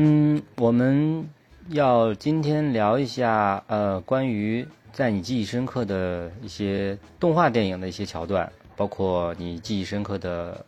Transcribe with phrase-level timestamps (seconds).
[0.00, 1.28] 嗯，我们
[1.70, 10.64] 要今天聊一下，呃，关于在你记忆深刻的一些动画电影的一些桥段，包括你记忆深刻的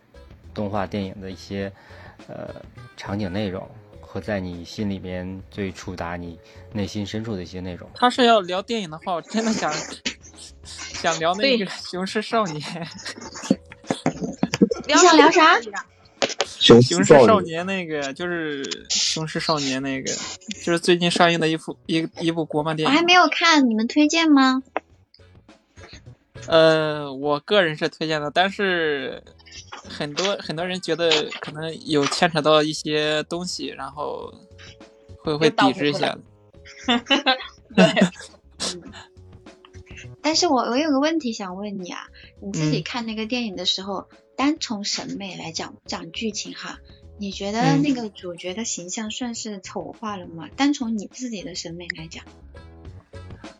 [0.53, 1.71] 动画电影的一些
[2.27, 2.53] 呃
[2.97, 3.65] 场景内容，
[4.01, 6.37] 和在你心里面最触达你
[6.73, 7.89] 内心深处的一些内容。
[7.95, 9.71] 他是要聊电影的话，我真的想
[10.65, 12.61] 想聊那个《雄狮少年》。
[14.85, 15.57] 你想聊啥？
[16.61, 20.13] 雄雄狮少年那个就是雄狮少年那个，
[20.63, 22.93] 就是最近上映的一部一一部国漫电影。
[22.93, 24.61] 我还没有看，你们推荐吗？
[26.47, 29.23] 呃，我个人是推荐的，但是
[29.89, 34.31] 很多很多人觉得可能有牵扯到一些东西，然后
[35.23, 36.15] 会会抵制一下。
[37.75, 37.85] 对。
[40.23, 42.05] 但是我我有个问题想问你啊，
[42.41, 46.79] 你自己看那个电影的时候，单从审美来讲讲剧情哈，
[47.19, 50.49] 你觉得那个主角的形象算是丑化了吗？
[50.55, 52.23] 单从你自己的审美来讲，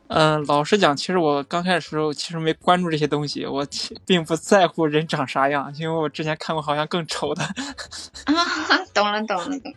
[0.07, 3.65] 嗯，老实讲，其实我刚开始时候其实没关注这些东西，我
[4.05, 7.43] 并不在乎人长啥样，因为我之前看过好像更丑的。
[8.25, 8.33] 啊，
[8.93, 9.73] 懂了懂了懂。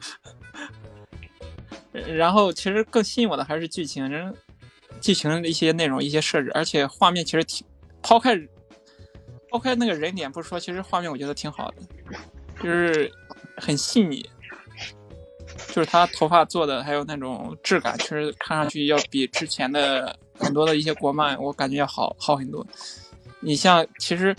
[2.17, 4.35] 然后其实更吸引我的还是剧情，人。
[5.01, 7.67] 剧情的一些内容、一些设置，而且画面其实挺
[8.01, 8.35] 抛开
[9.55, 11.77] 抛开那个人脸不说，其实画面我觉得挺好的，
[12.61, 13.09] 就是
[13.57, 14.29] 很细腻，
[15.69, 22.67] 就是他头发做的还有那种质感，其实看上去要比之前的很多的一些国漫，我感觉要好好很多。
[23.39, 24.35] 你像其实，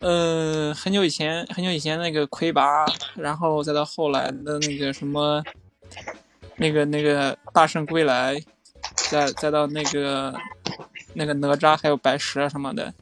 [0.00, 5.44] 呃，很久以前很久以前那个魁拔，然后再到后来的那个什么，
[6.56, 8.42] 那个那个大圣归来。
[9.10, 10.34] 再再到那个
[11.14, 12.92] 那个哪吒还有白蛇什么的，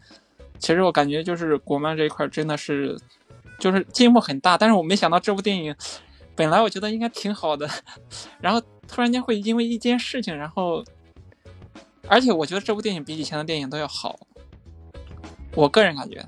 [0.59, 2.99] 其实我感觉就是国漫这一块真的是
[3.59, 5.75] 就是进步很大，但是我没想到这部电影
[6.35, 7.69] 本来我觉得应该挺好的，
[8.41, 10.85] 然后突然间会因为一件事情，然后
[12.09, 14.19] 而且我觉得这部电影比以前的电影都要好，
[15.55, 16.25] 我个人感觉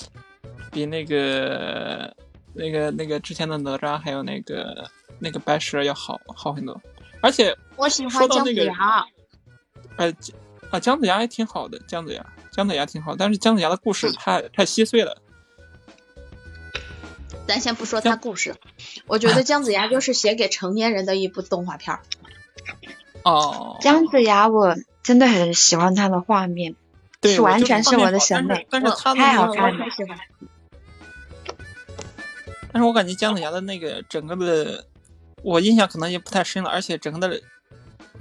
[0.72, 2.14] 比那个
[2.54, 4.88] 那个那个之前的哪吒还有那个
[5.18, 6.80] 那个白蛇要好好很多。
[7.20, 9.06] 而且我喜欢姜子牙，
[9.96, 10.12] 呃，
[10.70, 15.20] 啊，姜子牙也挺好的，姜子牙，姜子牙挺好，但是姜子牙的故事太太稀碎了。
[17.48, 18.54] 咱先不说他故事，
[19.06, 22.02] 我觉得 姜子牙就是写给成年人的一部动画片儿。
[23.24, 26.76] 哦，姜子牙，我真的很喜欢他的画面，
[27.22, 29.84] 是完全是我的审美，但是他太好看了。
[32.72, 34.86] 但是我感觉姜子牙的那个整个的。
[35.44, 37.42] 我印象可能也不太深了，而且整个的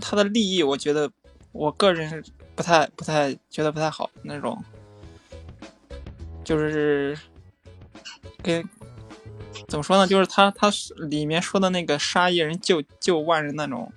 [0.02, 1.08] 他的立意，我觉得
[1.52, 2.24] 我个人是
[2.62, 4.64] 不太不太觉得不太好那种，
[6.44, 7.18] 就是
[8.44, 8.64] 跟
[9.68, 10.06] 怎么说呢？
[10.06, 10.72] 就是他他
[11.10, 13.92] 里面说的那个杀一人救救万人那种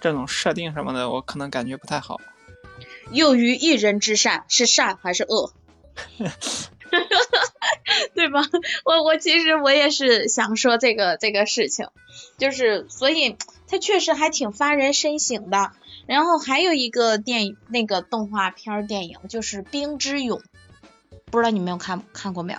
[0.00, 2.20] 这种设定什么的，我可能感觉不太好。
[3.12, 5.52] 又于一人之善是善还是恶？
[8.14, 8.40] 对吧？
[8.84, 11.86] 我我其实我也是想说这个这个事情，
[12.36, 13.36] 就是所以
[13.68, 15.70] 它确实还挺发人深省的。
[16.06, 20.38] 然后还有一个电影，那个动画片电影就是《冰之勇》，
[21.26, 22.58] 不知道你们有看看过没有？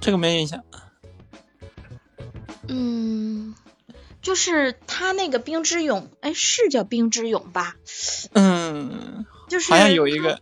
[0.00, 0.64] 这个没印象。
[2.68, 3.54] 嗯，
[4.20, 7.76] 就是他那个《冰之勇》，哎，是叫《冰之勇》吧？
[8.32, 10.40] 嗯，就是好像有一个。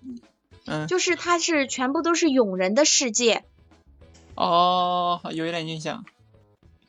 [0.69, 3.45] 嗯，就是它是全部都是勇人的世界。
[4.35, 6.05] 哦，有一点印象。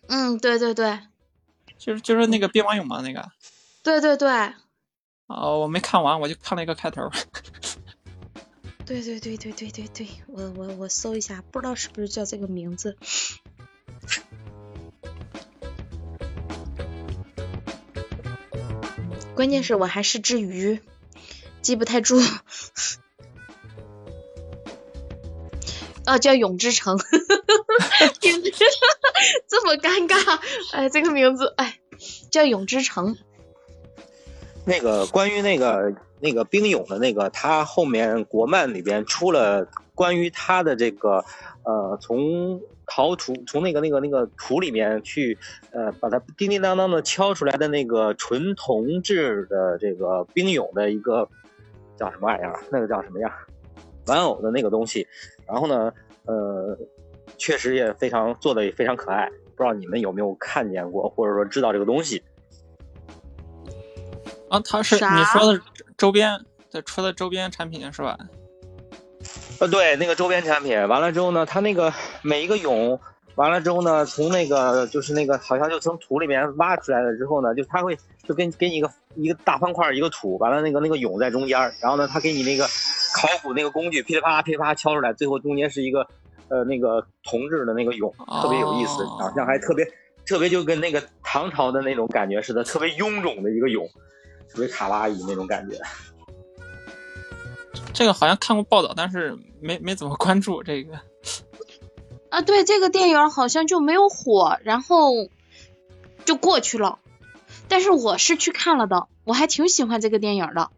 [0.07, 0.99] 嗯，对对对。
[1.77, 3.29] 就是就是那个兵马俑嘛，那个。
[3.83, 4.29] 对对对。
[5.27, 7.09] 哦，我没看完，我就看了一个开头。
[8.85, 12.97] 对对对对对对对，我我我搜一下，不知道是不是叫这个名字。
[19.35, 20.81] 关键是我还是只鱼，
[21.61, 22.19] 记不太住。
[26.05, 26.97] 哦，叫永之城，
[29.47, 30.39] 这么尴尬，
[30.71, 31.79] 哎，这个名字，哎，
[32.31, 33.17] 叫永之城。
[34.67, 39.65] 那个关于那个那个冰勇的那个，他后面国漫里边出了
[39.95, 41.23] 关于他的这个
[41.63, 45.37] 呃，从陶土从那个那个那个土里面去
[45.71, 51.25] 呃，把它叮叮当当的敲出来的那个纯铜制的这个冰勇的一个
[51.95, 52.59] 叫什么玩意儿？
[52.69, 53.33] 那个叫什么呀？
[54.07, 55.07] 玩偶的那个东西，
[55.45, 55.93] 然后呢，
[56.25, 56.77] 呃，
[57.37, 62.21] 确实也非常做的也非常可爱，不知道你们有没有看见过，或者说知道这个东西？
[64.57, 65.61] 啊，它是你说的
[65.97, 66.39] 周边
[66.71, 68.17] 的出的周边产品是吧？
[69.59, 72.99] 呃，对，那个周边产品，完了之后呢，它那个每一个蛹，
[73.35, 82.65] 完了之后呢，从那个就是那个好像就从土里面挖出来了之后呢，就他会就跟给你一个一个大方块一个土，完了那个那个蛹在中间，然后呢他给你那个
[83.15, 86.07] 考古那个工具噼里啪啦噼里啪啦敲出来，最后中间是一个
[86.49, 89.83] 呃那个铜制的那个俑，特别有意思，长相还特别
[90.25, 93.89] 特别就跟那个唐朝的那种感觉似的，特别臃肿的一个蛹，
[94.51, 95.79] 特别卡哇伊那种感觉。
[97.93, 100.99] 这个好像看过报道，但是没没怎么关注这个。
[102.29, 105.11] 啊，对，这个电影好像就没有火，然后
[106.25, 106.99] 就过去了。
[107.69, 110.69] 但是我是去看了的，我还挺喜欢这个电影的。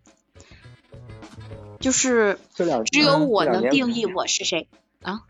[1.79, 4.67] 就是这两只有我能定义我是谁
[5.01, 5.21] 啊？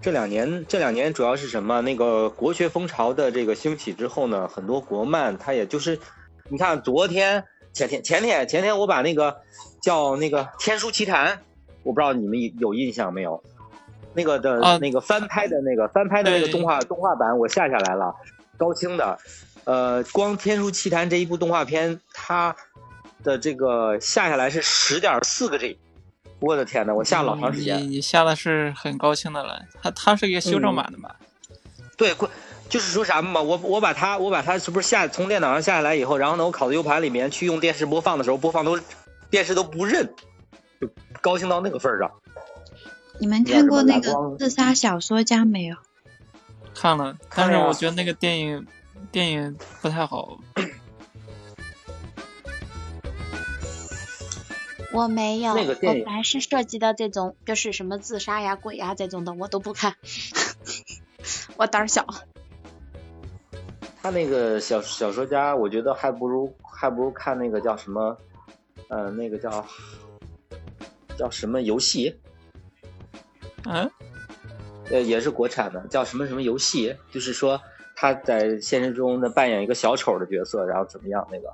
[0.00, 1.80] 这两年，这两年主要是什么？
[1.82, 5.98] 那个国学风潮的这个兴起之后呢，很多国漫它也就是，
[6.48, 9.36] 你看昨天、前天、前天、前天我把那个
[9.80, 11.36] 叫那个《天书奇谭》，
[11.82, 13.42] 我不知道你们有印象没有？
[14.14, 18.14] 那个的、啊那个翻拍的那个翻拍的那个动画动画版我下下来了，
[18.56, 19.18] 高清的。
[19.64, 22.54] 呃，光《天书奇谭》这一部动画片，它
[23.24, 25.76] 的这个下下来是十点四个 G，
[26.38, 27.82] 我的天呐，我下了老长时间。
[27.82, 31.16] 你你下的是很高清的了，它它是一个修正版的吧？
[31.98, 32.30] 对，关
[32.68, 38.78] 就是说啥嘛，我我把它我把它是不是下从电脑上下下来以后，然后呢，我拷到 U 盘里面去用电视播放的时候，播放都
[39.30, 40.12] 电视都不认，
[40.80, 40.88] 就
[41.20, 42.10] 高兴到那个份儿上。
[43.18, 45.76] 你们看过那个自杀小说家》没有？
[46.74, 48.66] 看了，但看了呀是我觉得那个电影
[49.10, 50.38] 电影不太好。
[54.92, 59.94] 我没有，那个电影我凡是涉及到这种就是什么自杀呀、鬼呀这种的，我都不看，
[61.56, 62.06] 我胆儿小。
[64.06, 68.16] 他那个小小说家，我觉得还不如还不如看那个叫什么，
[68.86, 69.66] 呃，那个叫
[71.18, 72.14] 叫什么游戏，
[73.64, 73.90] 嗯，
[74.92, 77.60] 呃，也是国产的，叫什么什么游戏，就是说
[77.96, 81.52] 他在现实中呢扮演一个小丑的角色，然后怎么样那个。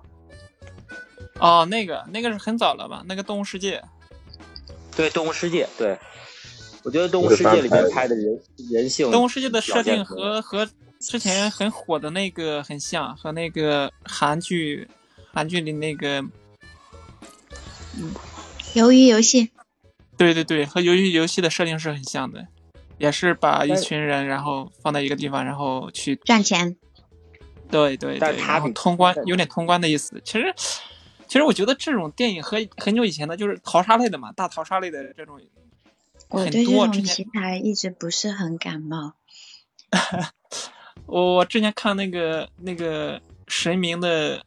[1.40, 3.02] 哦，那个那个是很早了吧？
[3.08, 3.78] 那个《动物世界》
[4.94, 5.98] 对《动物世界》，对，
[6.82, 8.38] 我觉得《动物世界》里面拍的人
[8.70, 10.68] 人性，《动物世界》的设定和和
[11.02, 14.88] 之前很火的那个很像，和那个韩剧
[15.32, 16.20] 韩剧里那个，
[17.96, 18.14] 嗯
[18.74, 19.50] 鱿鱼游戏，
[20.16, 22.46] 对对对，和鱿鱼游戏的设定是很像的，
[22.98, 26.76] 也是把一群人然后放在一个地方，然后去赚钱。
[27.68, 30.22] 对对对，然后但是它通关有点通关的意思。
[30.24, 30.54] 其实
[31.26, 35.40] 其实我觉得这种电影和很久以前的就是淘沙类的嘛，大淘沙类的这种
[36.28, 36.86] 很我对这多。
[36.86, 39.14] 之种题前材一直不是很感冒。
[41.12, 44.42] 我我之前看那个那个神明的，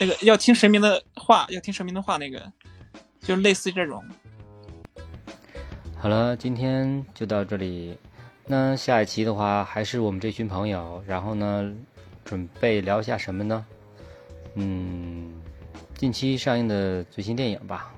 [0.00, 2.42] 那个要听神明的话，要听神明的话，那个
[3.20, 4.02] 就类似这种。
[5.98, 7.98] 好了，今天就到这里。
[8.46, 11.70] 那下一期的话，还是我们这群朋友，然后呢，
[12.24, 13.66] 准备聊一下什么呢？
[14.54, 15.34] 嗯，
[15.94, 17.92] 近期上映的最新电影吧。